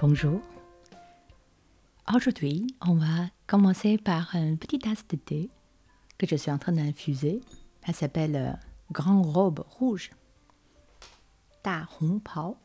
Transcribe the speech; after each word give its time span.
Bonjour. 0.00 0.40
Aujourd'hui, 2.14 2.68
on 2.86 2.94
va 2.94 3.26
commencer 3.48 3.98
par 3.98 4.32
une 4.36 4.56
petite 4.56 4.82
tasse 4.82 5.04
de 5.08 5.16
thé 5.16 5.50
que 6.18 6.26
je 6.26 6.36
suis 6.36 6.52
en 6.52 6.58
train 6.58 6.70
d'infuser. 6.70 7.40
Elle 7.82 7.96
s'appelle 7.96 8.36
euh, 8.36 8.52
Grand 8.92 9.22
Robe 9.22 9.64
Rouge. 9.68 10.10
Ta 11.64 11.88
Hong 12.00 12.22
Pao. 12.22 12.56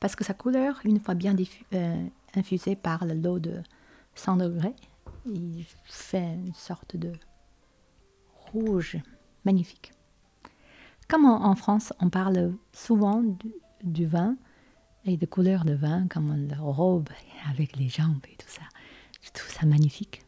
Parce 0.00 0.16
que 0.16 0.24
sa 0.24 0.32
couleur, 0.32 0.80
une 0.84 0.98
fois 0.98 1.12
bien 1.12 1.36
euh, 1.74 2.06
infusée 2.34 2.74
par 2.74 3.04
le 3.04 3.12
lot 3.12 3.38
de 3.38 3.62
100 4.14 4.38
degrés, 4.38 4.76
il 5.26 5.66
fait 5.84 6.36
une 6.36 6.54
sorte 6.54 6.96
de 6.96 7.12
rouge 8.52 8.96
magnifique. 9.44 9.92
Comme 11.06 11.26
en, 11.26 11.54
France, 11.54 11.92
on 12.00 12.08
parle 12.08 12.54
souvent 12.72 13.22
du, 13.82 14.06
vin 14.06 14.36
et 15.04 15.16
de 15.16 15.26
couleurs 15.26 15.64
de 15.64 15.74
vin, 15.74 16.06
comme 16.08 16.48
la 16.48 16.58
robe 16.58 17.08
avec 17.48 17.76
les 17.76 17.88
jambes 17.88 18.24
et 18.30 18.36
tout 18.36 18.48
ça. 18.48 18.62
Je 19.22 19.30
trouve 19.30 19.50
ça 19.50 19.66
magnifique. 19.66 20.22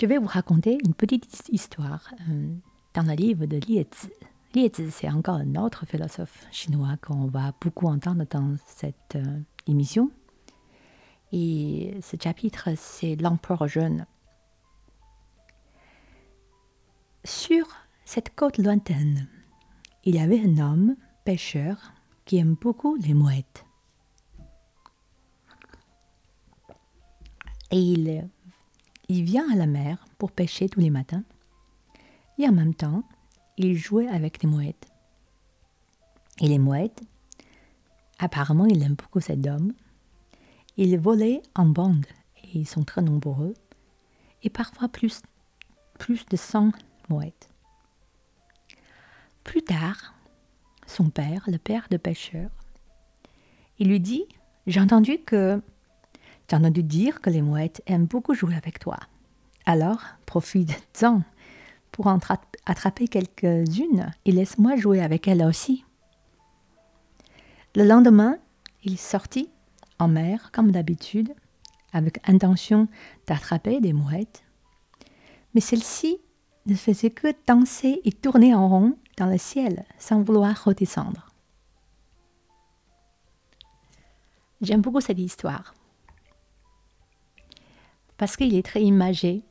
Je 0.00 0.06
vais 0.06 0.18
vous 0.18 0.26
raconter 0.26 0.78
une 0.84 0.94
petite 0.94 1.48
histoire 1.50 2.12
euh, 2.28 2.54
dans 2.94 3.02
le 3.02 3.14
livre 3.14 3.46
de 3.46 3.58
Liezi. 3.58 4.10
Liezi, 4.54 4.90
c'est 4.90 5.08
encore 5.08 5.36
un 5.36 5.54
autre 5.54 5.86
philosophe 5.86 6.46
chinois 6.50 6.96
qu'on 7.00 7.26
va 7.26 7.52
beaucoup 7.60 7.86
entendre 7.86 8.24
dans 8.28 8.56
cette 8.66 9.16
euh, 9.16 9.40
émission. 9.68 10.10
Et 11.32 11.96
ce 12.02 12.16
chapitre, 12.20 12.70
c'est 12.76 13.16
l'empereur 13.16 13.66
jeune. 13.68 14.06
Sur 17.24 17.66
cette 18.04 18.34
côte 18.34 18.58
lointaine, 18.58 19.28
il 20.04 20.16
y 20.16 20.20
avait 20.20 20.40
un 20.40 20.58
homme, 20.58 20.96
pêcheur, 21.24 21.93
qui 22.24 22.38
aime 22.38 22.54
beaucoup 22.54 22.96
les 22.96 23.14
mouettes. 23.14 23.64
Et 27.70 27.80
il, 29.08 29.24
vient 29.24 29.50
à 29.52 29.56
la 29.56 29.66
mer 29.66 30.04
pour 30.18 30.30
pêcher 30.30 30.68
tous 30.68 30.80
les 30.80 30.90
matins. 30.90 31.24
Et 32.38 32.48
en 32.48 32.52
même 32.52 32.74
temps, 32.74 33.02
il 33.56 33.76
jouait 33.76 34.08
avec 34.08 34.42
les 34.42 34.48
mouettes. 34.48 34.86
Et 36.40 36.48
les 36.48 36.58
mouettes, 36.58 37.02
apparemment, 38.18 38.66
il 38.66 38.82
aime 38.82 38.94
beaucoup 38.94 39.20
cet 39.20 39.46
homme. 39.46 39.72
Ils 40.76 40.98
volaient 40.98 41.42
en 41.54 41.66
bande 41.66 42.06
et 42.42 42.58
ils 42.58 42.68
sont 42.68 42.84
très 42.84 43.02
nombreux. 43.02 43.54
Et 44.42 44.50
parfois 44.50 44.88
plus, 44.88 45.22
plus 45.98 46.26
de 46.26 46.36
100 46.36 46.72
mouettes. 47.08 47.48
Plus 49.42 49.62
tard, 49.62 50.14
son 50.86 51.10
père, 51.10 51.44
le 51.46 51.58
père 51.58 51.86
de 51.90 51.96
pêcheur, 51.96 52.50
il 53.78 53.88
lui 53.88 54.00
dit 54.00 54.24
J'ai 54.66 54.80
entendu 54.80 55.18
que. 55.18 55.60
J'ai 56.50 56.56
entendu 56.56 56.82
dire 56.82 57.20
que 57.20 57.30
les 57.30 57.40
mouettes 57.40 57.82
aiment 57.86 58.04
beaucoup 58.04 58.34
jouer 58.34 58.54
avec 58.54 58.78
toi. 58.78 58.98
Alors, 59.64 60.02
profite-en 60.26 61.22
pour 61.90 62.06
en 62.06 62.18
attraper 62.66 63.08
quelques-unes 63.08 64.10
et 64.24 64.32
laisse-moi 64.32 64.76
jouer 64.76 65.00
avec 65.00 65.26
elles 65.26 65.42
aussi. 65.42 65.84
Le 67.74 67.84
lendemain, 67.84 68.36
il 68.82 68.98
sortit 68.98 69.48
en 69.98 70.08
mer 70.08 70.50
comme 70.52 70.70
d'habitude, 70.70 71.32
avec 71.92 72.18
intention 72.28 72.88
d'attraper 73.26 73.80
des 73.80 73.92
mouettes. 73.92 74.44
Mais 75.54 75.60
celle-ci 75.60 76.18
ne 76.66 76.74
faisait 76.74 77.10
que 77.10 77.28
danser 77.46 78.00
et 78.04 78.12
tourner 78.12 78.54
en 78.54 78.68
rond 78.68 78.96
dans 79.16 79.26
le 79.26 79.38
ciel 79.38 79.84
sans 79.98 80.22
vouloir 80.22 80.64
redescendre. 80.64 81.30
J'aime 84.60 84.80
beaucoup 84.80 85.00
cette 85.00 85.18
histoire 85.18 85.74
parce 88.16 88.36
qu'il 88.36 88.54
est 88.54 88.64
très 88.64 88.82
imagé 88.82 89.42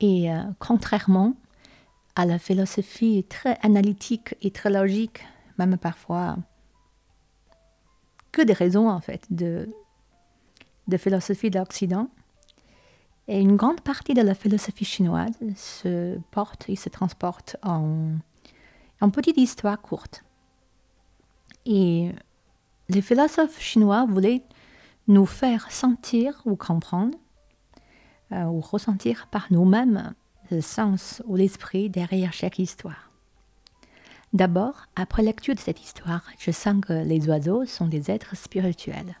et 0.00 0.32
euh, 0.32 0.42
contrairement 0.58 1.34
à 2.16 2.26
la 2.26 2.38
philosophie 2.38 3.24
très 3.28 3.58
analytique 3.62 4.34
et 4.42 4.50
très 4.50 4.70
logique, 4.70 5.24
même 5.58 5.76
parfois 5.78 6.36
que 8.32 8.42
des 8.42 8.52
raisons 8.52 8.88
en 8.88 9.00
fait 9.00 9.26
de, 9.30 9.68
de 10.88 10.96
philosophie 10.96 11.50
de 11.50 11.58
l'Occident, 11.58 12.08
et 13.28 13.40
une 13.40 13.56
grande 13.56 13.80
partie 13.80 14.14
de 14.14 14.22
la 14.22 14.34
philosophie 14.34 14.84
chinoise 14.84 15.32
se 15.56 16.18
porte 16.30 16.68
et 16.68 16.76
se 16.76 16.88
transporte 16.88 17.56
en, 17.62 18.16
en 19.00 19.10
petite 19.10 19.38
histoire 19.38 19.80
courte. 19.80 20.24
Et 21.64 22.10
les 22.88 23.00
philosophes 23.02 23.60
chinois 23.60 24.06
voulaient 24.06 24.42
nous 25.08 25.26
faire 25.26 25.70
sentir 25.70 26.42
ou 26.44 26.56
comprendre 26.56 27.16
euh, 28.32 28.44
ou 28.44 28.60
ressentir 28.60 29.26
par 29.30 29.46
nous-mêmes 29.50 30.14
le 30.50 30.60
sens 30.60 31.22
ou 31.26 31.36
l'esprit 31.36 31.88
derrière 31.88 32.32
chaque 32.32 32.58
histoire. 32.58 33.10
D'abord, 34.32 34.86
après 34.96 35.22
lecture 35.22 35.54
de 35.54 35.60
cette 35.60 35.82
histoire, 35.82 36.24
je 36.38 36.50
sens 36.50 36.80
que 36.84 36.92
les 36.92 37.28
oiseaux 37.28 37.64
sont 37.66 37.86
des 37.86 38.10
êtres 38.10 38.36
spirituels. 38.36 39.14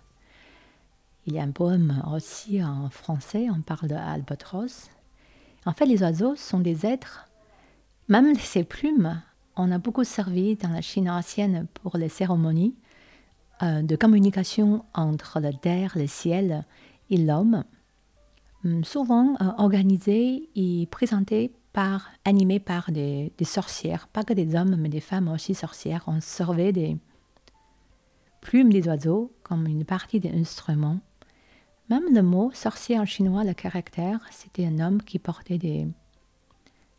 Il 1.26 1.34
y 1.34 1.38
a 1.38 1.42
un 1.42 1.50
poème 1.52 2.02
aussi 2.12 2.62
en 2.62 2.90
français, 2.90 3.48
on 3.50 3.62
parle 3.62 3.88
d'albatros. 3.88 4.90
En 5.64 5.72
fait, 5.72 5.86
les 5.86 6.02
oiseaux 6.02 6.36
sont 6.36 6.60
des 6.60 6.84
êtres, 6.84 7.26
même 8.08 8.34
ces 8.36 8.64
plumes, 8.64 9.22
on 9.56 9.70
a 9.70 9.78
beaucoup 9.78 10.04
servi 10.04 10.56
dans 10.56 10.68
la 10.68 10.80
Chine 10.80 11.08
ancienne 11.08 11.66
pour 11.74 11.96
les 11.96 12.08
cérémonies 12.08 12.74
euh, 13.62 13.82
de 13.82 13.96
communication 13.96 14.84
entre 14.94 15.40
la 15.40 15.52
terre, 15.52 15.92
le 15.96 16.06
ciel 16.06 16.64
et 17.08 17.16
l'homme, 17.16 17.64
hum, 18.64 18.84
souvent 18.84 19.36
euh, 19.40 19.52
organisées 19.58 20.50
et 20.56 20.86
présentées 20.90 21.52
par, 21.72 22.10
animées 22.24 22.60
par 22.60 22.90
des, 22.90 23.32
sorcières, 23.42 24.08
pas 24.08 24.24
que 24.24 24.32
des 24.32 24.54
hommes, 24.54 24.76
mais 24.76 24.88
des 24.88 25.00
femmes 25.00 25.28
aussi 25.28 25.54
sorcières. 25.54 26.04
On 26.08 26.20
servait 26.20 26.72
des 26.72 26.96
plumes 28.40 28.72
des 28.72 28.86
oiseaux 28.88 29.32
comme 29.44 29.66
une 29.66 29.84
partie 29.84 30.20
des 30.20 30.30
instruments 30.30 31.00
même 31.90 32.14
le 32.14 32.22
mot 32.22 32.50
sorcier 32.52 32.98
en 32.98 33.04
chinois, 33.04 33.44
le 33.44 33.54
caractère, 33.54 34.20
c'était 34.30 34.66
un 34.66 34.78
homme 34.78 35.02
qui 35.02 35.18
portait 35.18 35.58
des, 35.58 35.86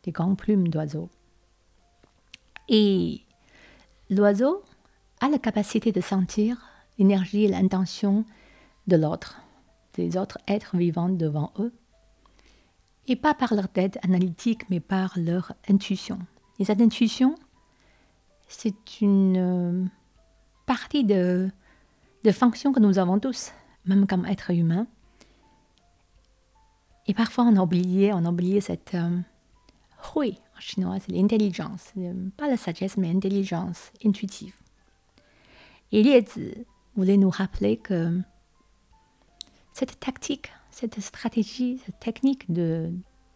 des 0.04 0.12
grandes 0.12 0.38
plumes 0.38 0.68
d'oiseau. 0.68 1.10
Et 2.70 3.22
l'oiseau 4.10 4.64
a 5.22 5.30
la 5.30 5.40
capacité 5.40 5.92
de 5.92 6.02
sentir 6.02 6.70
l'énergie 6.98 7.46
et 7.46 7.48
l'intention 7.48 8.26
de 8.88 8.96
l'autre, 8.96 9.42
des 9.96 10.18
autres 10.18 10.38
êtres 10.48 10.78
vivants 10.78 11.10
devant 11.10 11.52
eux, 11.60 11.74
et 13.08 13.16
pas 13.16 13.34
par 13.34 13.54
leur 13.54 13.70
tête 13.70 13.98
analytique, 14.04 14.70
mais 14.70 14.80
par 14.80 15.14
leur 15.18 15.54
intuition. 15.70 16.20
Et 16.60 16.66
cette 16.66 16.82
intuition, 16.82 17.36
c'est 18.48 19.02
une 19.02 19.38
euh, 19.38 19.86
partie 20.66 21.04
de, 21.04 21.50
de 22.24 22.32
fonction 22.32 22.72
que 22.72 22.80
nous 22.80 23.00
avons 23.00 23.20
tous 23.20 23.52
même 23.86 24.08
comme 24.08 24.26
être 24.26 24.52
humain. 24.52 24.88
Et 27.08 27.14
parfois, 27.14 27.46
on 27.46 27.56
a 27.56 27.62
oublié, 27.62 28.14
on 28.14 28.26
a 28.26 28.30
oublié 28.30 28.62
cette 28.62 28.96
euh, 28.96 29.20
hui 30.16 30.40
en 30.56 30.60
chinois, 30.60 30.98
c'est 31.00 31.12
l'intelligence, 31.12 31.94
pas 32.38 32.48
la 32.48 32.58
sagesse, 32.58 32.98
mais 32.98 33.12
l'intelligence 33.12 33.92
intuitive. 34.04 34.56
Et 35.92 36.02
Liezi 36.02 36.66
voulait 36.96 37.18
nous 37.18 37.30
rappeler 37.30 37.78
que 37.78 38.20
cette 39.74 40.00
tactique, 40.00 40.52
cette 40.72 41.00
stratégie, 41.02 41.80
cette 41.86 42.00
technique 42.00 42.52
de, 42.52 42.90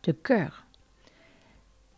de 0.04 0.12
cœur, 0.12 0.66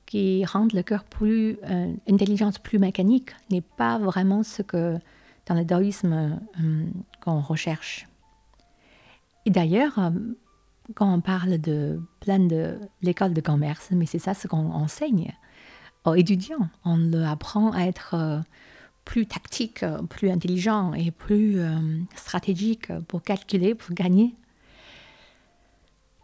qui 0.07 0.44
rend 0.44 0.68
le 0.74 0.81
cœur 0.81 1.03
plus, 1.06 1.57
euh, 1.63 1.94
intelligence 2.09 2.59
plus 2.59 2.80
mécanique, 2.80 3.31
n'est 3.50 3.62
pas 3.62 3.98
vraiment 3.98 4.44
ce 4.44 4.62
que 4.62 4.98
dans 5.45 5.56
le 5.56 5.65
taoïsme 5.65 6.39
euh, 6.59 6.86
qu'on 7.21 7.39
recherche. 7.39 8.07
Et 9.45 9.49
d'ailleurs, 9.49 9.97
euh, 9.99 10.11
quand 10.95 11.11
on 11.13 11.21
parle 11.21 11.59
de 11.59 11.99
plein 12.19 12.39
de 12.39 12.79
l'école 13.01 13.33
de 13.33 13.41
commerce, 13.41 13.89
mais 13.91 14.05
c'est 14.05 14.19
ça 14.19 14.33
ce 14.33 14.47
qu'on 14.47 14.71
enseigne 14.71 15.33
aux 16.05 16.15
étudiants. 16.15 16.69
On 16.85 16.97
leur 16.97 17.29
apprend 17.29 17.71
à 17.71 17.81
être 17.81 18.13
euh, 18.13 18.39
plus 19.05 19.25
tactique, 19.25 19.83
plus 20.09 20.29
intelligent 20.29 20.93
et 20.93 21.11
plus 21.11 21.59
euh, 21.59 21.77
stratégique 22.15 22.91
pour 23.07 23.23
calculer, 23.23 23.75
pour 23.75 23.95
gagner. 23.95 24.35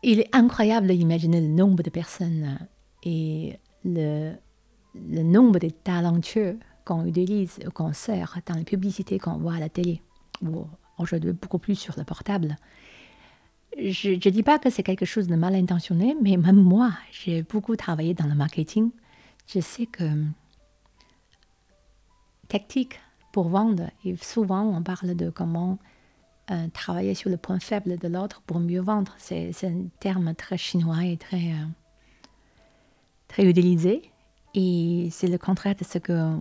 Il 0.03 0.19
est 0.19 0.33
incroyable 0.35 0.87
d'imaginer 0.87 1.41
le 1.41 1.47
nombre 1.47 1.81
de 1.81 1.89
personnes 1.89 2.59
et 3.03 3.57
le, 3.83 4.33
le 4.95 5.23
nombre 5.23 5.59
de 5.59 5.69
talentueux 5.69 6.59
qu'on 6.85 7.05
utilise, 7.05 7.59
qu'on 7.73 7.93
sert 7.93 8.39
dans 8.45 8.55
les 8.55 8.63
publicités 8.63 9.17
qu'on 9.17 9.37
voit 9.37 9.55
à 9.55 9.59
la 9.59 9.69
télé, 9.69 10.01
ou 10.43 10.67
aujourd'hui 10.99 11.33
beaucoup 11.33 11.57
plus 11.57 11.75
sur 11.75 11.95
le 11.97 12.03
portable 12.03 12.55
je 13.77 14.09
ne 14.11 14.31
dis 14.31 14.43
pas 14.43 14.59
que 14.59 14.69
c'est 14.69 14.83
quelque 14.83 15.05
chose 15.05 15.27
de 15.27 15.35
mal 15.35 15.55
intentionné, 15.55 16.15
mais 16.21 16.37
même 16.37 16.61
moi, 16.61 16.91
j'ai 17.11 17.43
beaucoup 17.43 17.75
travaillé 17.75 18.13
dans 18.13 18.25
le 18.25 18.35
marketing. 18.35 18.89
Je 19.47 19.59
sais 19.59 19.85
que 19.85 20.03
tactique 22.47 22.99
pour 23.31 23.49
vendre. 23.49 23.89
Et 24.03 24.15
souvent, 24.17 24.63
on 24.63 24.81
parle 24.81 25.15
de 25.15 25.29
comment 25.29 25.77
euh, 26.49 26.67
travailler 26.73 27.13
sur 27.13 27.29
le 27.29 27.37
point 27.37 27.59
faible 27.59 27.97
de 27.97 28.07
l'autre 28.07 28.41
pour 28.45 28.59
mieux 28.59 28.81
vendre. 28.81 29.13
C'est 29.17 29.51
un 29.63 29.87
terme 29.99 30.33
très 30.33 30.57
chinois 30.57 31.05
et 31.05 31.17
très, 31.17 31.51
euh, 31.51 31.65
très 33.27 33.45
utilisé. 33.45 34.11
Et 34.55 35.09
c'est 35.11 35.27
le 35.27 35.37
contraire 35.37 35.75
de 35.75 35.83
ce 35.83 35.97
que 35.99 36.37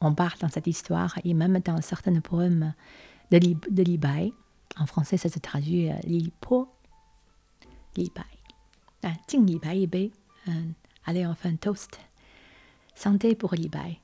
on 0.00 0.14
parle 0.14 0.38
dans 0.40 0.50
cette 0.50 0.66
histoire. 0.66 1.18
Et 1.24 1.34
même 1.34 1.60
dans 1.60 1.80
certains 1.80 2.20
poèmes 2.20 2.74
de, 3.30 3.38
Li, 3.38 3.56
de 3.70 3.82
Li 3.82 3.96
Bai, 3.96 4.32
en 4.78 4.86
français, 4.86 5.16
ça 5.16 5.28
se 5.28 5.38
traduit 5.38 5.90
euh, 5.90 5.94
Li 6.04 6.32
Po, 6.40 6.68
Li 7.96 8.10
Bai. 8.14 8.24
Ah, 9.02 9.14
Li 9.32 9.58
Bai 9.58 10.12
allez, 11.06 11.26
enfin, 11.26 11.54
toast. 11.56 12.00
Santé 12.94 13.34
pour 13.34 13.54
Li 13.54 13.68
Bai. 13.68 14.00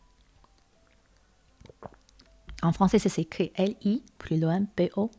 En 2.63 2.73
français, 2.73 2.99
ça 2.99 3.09
s'écrit 3.09 3.53
L-I, 3.55 4.03
plus 4.19 4.39
loin, 4.39 4.65
P-O. 4.65 5.11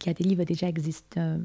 Il 0.00 0.06
y 0.06 0.10
a 0.10 0.14
des 0.14 0.24
livres 0.24 0.44
déjà 0.44 0.68
existent 0.68 1.20
euh, 1.20 1.38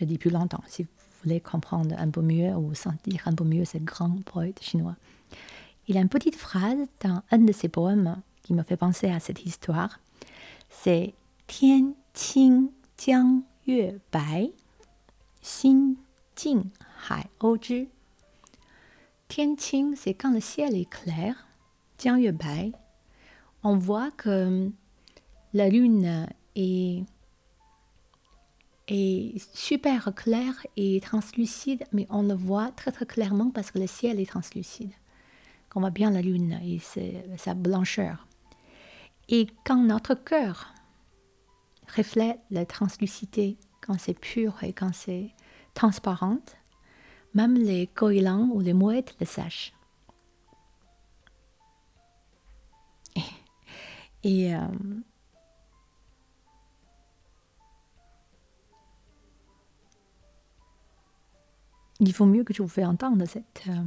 depuis 0.00 0.30
longtemps. 0.30 0.62
Si 0.66 0.82
vous 0.82 0.88
voulez 1.24 1.40
comprendre 1.40 1.94
un 1.98 2.10
peu 2.10 2.20
mieux 2.20 2.54
ou 2.54 2.74
sentir 2.74 3.22
un 3.26 3.34
peu 3.34 3.44
mieux 3.44 3.64
ce 3.64 3.78
grand 3.78 4.22
poète 4.24 4.62
chinois. 4.62 4.96
Il 5.88 5.96
a 5.96 6.00
une 6.00 6.08
petite 6.08 6.36
phrase 6.36 6.78
dans 7.02 7.22
un 7.30 7.38
de 7.38 7.52
ses 7.52 7.68
poèmes 7.68 8.20
qui 8.42 8.54
me 8.54 8.62
fait 8.62 8.76
penser 8.76 9.08
à 9.08 9.20
cette 9.20 9.44
histoire. 9.44 10.00
C'est 10.68 11.14
Tian 11.46 11.94
jiang 12.14 13.42
yue 13.66 14.00
bai, 14.12 14.52
xin 15.42 15.96
jing 16.36 16.70
hai 17.08 17.24
ou 17.42 17.56
zhi. 17.56 17.88
Tian 19.28 19.54
qing, 19.54 19.94
c'est 19.94 20.14
quand 20.14 20.32
le 20.32 20.40
ciel 20.40 20.74
est 20.74 20.90
clair. 20.90 21.46
On 23.62 23.76
voit 23.76 24.10
que 24.12 24.70
la 25.52 25.68
lune 25.68 26.26
est, 26.56 27.04
super 29.54 30.12
claire 30.14 30.66
et 30.76 31.00
translucide, 31.00 31.84
mais 31.92 32.06
on 32.10 32.22
le 32.22 32.34
voit 32.34 32.70
très 32.72 32.90
très 32.90 33.06
clairement 33.06 33.50
parce 33.50 33.70
que 33.70 33.78
le 33.78 33.86
ciel 33.86 34.18
est 34.18 34.30
translucide. 34.30 34.92
On 35.74 35.80
voit 35.80 35.90
bien 35.90 36.10
la 36.10 36.22
lune 36.22 36.58
et 36.64 36.80
sa 37.36 37.54
blancheur. 37.54 38.26
Et 39.28 39.46
quand 39.64 39.82
notre 39.84 40.14
cœur 40.14 40.74
reflète 41.96 42.40
la 42.50 42.66
translucité, 42.66 43.58
quand 43.80 43.98
c'est 43.98 44.18
pur 44.18 44.62
et 44.62 44.72
quand 44.72 44.92
c'est 44.94 45.30
transparent, 45.74 46.38
même 47.34 47.54
les 47.54 47.88
goélands 47.94 48.48
ou 48.52 48.60
les 48.60 48.72
mouettes 48.72 49.14
le 49.20 49.26
sachent. 49.26 49.72
Et 54.22 54.54
euh, 54.54 54.58
il 62.00 62.12
faut 62.12 62.26
mieux 62.26 62.44
que 62.44 62.52
je 62.52 62.62
vous 62.62 62.68
fais 62.68 62.84
entendre 62.84 63.24
cet 63.26 63.64
euh, 63.68 63.82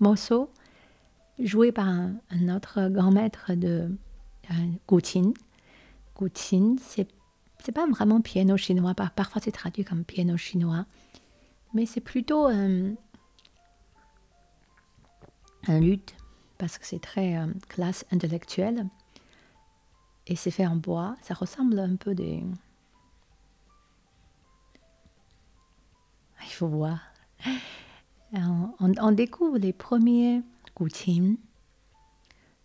morceau 0.00 0.50
joué 1.38 1.72
par 1.72 1.86
un, 1.86 2.18
autre 2.54 2.88
grand 2.88 3.12
maître 3.12 3.54
de 3.54 3.90
euh. 4.50 4.54
Guqin, 6.16 6.76
c'est 6.80 7.08
c'est 7.64 7.72
pas 7.72 7.86
vraiment 7.86 8.20
piano 8.20 8.56
chinois, 8.56 8.94
parfois 8.94 9.40
c'est 9.42 9.52
traduit 9.52 9.84
comme 9.84 10.04
piano 10.04 10.36
chinois, 10.36 10.86
mais 11.72 11.86
c'est 11.86 12.00
plutôt 12.00 12.46
un 12.46 12.94
luth 15.68 16.14
parce 16.58 16.78
que 16.78 16.86
c'est 16.86 17.00
très 17.00 17.38
classe 17.68 18.04
intellectuelle. 18.12 18.86
Et 20.26 20.36
c'est 20.36 20.50
fait 20.50 20.66
en 20.66 20.76
bois. 20.76 21.16
Ça 21.22 21.34
ressemble 21.34 21.78
un 21.78 21.96
peu 21.96 22.14
des. 22.14 22.42
Il 26.42 26.52
faut 26.52 26.68
voir. 26.68 27.00
On, 28.80 29.12
découvre 29.12 29.58
les 29.58 29.72
premiers 29.72 30.42
guqin 30.76 31.36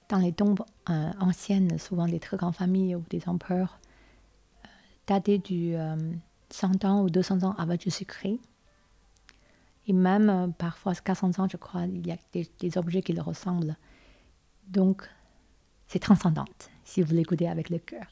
dans 0.09 0.17
les 0.17 0.33
tombes 0.33 0.63
euh, 0.89 1.11
anciennes, 1.19 1.77
souvent 1.77 2.07
des 2.07 2.19
très 2.19 2.37
grandes 2.37 2.55
familles 2.55 2.95
ou 2.95 3.03
des 3.11 3.27
empereurs, 3.27 3.78
euh, 5.09 5.13
datés 5.13 5.37
du 5.37 5.75
100 6.49 6.83
euh, 6.83 6.87
ans 6.87 7.03
ou 7.03 7.09
200 7.09 7.43
ans 7.43 7.55
avant 7.57 7.75
Jésus-Christ. 7.79 8.39
Et 9.87 9.93
même 9.93 10.53
parfois 10.57 10.93
400 10.93 11.39
ans, 11.39 11.47
je 11.49 11.57
crois, 11.57 11.85
il 11.85 12.05
y 12.05 12.11
a 12.11 12.17
des, 12.31 12.47
des 12.59 12.77
objets 12.77 13.01
qui 13.01 13.13
le 13.13 13.21
ressemblent. 13.21 13.75
Donc, 14.67 15.09
c'est 15.87 15.99
transcendant 15.99 16.45
si 16.83 17.01
vous 17.01 17.13
l'écoutez 17.15 17.47
avec 17.47 17.69
le 17.69 17.79
cœur. 17.79 18.05